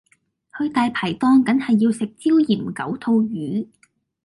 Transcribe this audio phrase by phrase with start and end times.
[0.57, 3.67] 去大牌檔緊係要食椒鹽九肚魚